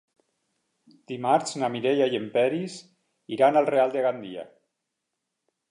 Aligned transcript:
Dimarts 1.11 1.53
na 1.63 1.69
Mireia 1.75 2.07
i 2.15 2.19
en 2.21 2.25
Peris 2.39 2.79
iran 3.39 3.61
al 3.61 3.73
Real 3.73 3.95
de 3.99 4.07
Gandia. 4.09 4.49